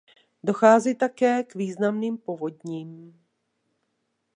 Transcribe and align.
Dochází 0.43 0.95
také 0.95 1.43
k 1.43 1.55
významným 1.55 2.17
povodním. 2.17 3.21